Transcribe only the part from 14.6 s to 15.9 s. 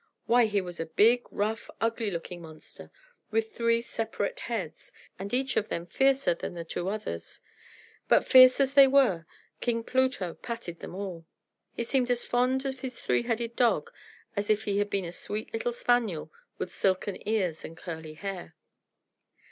it had been a sweet little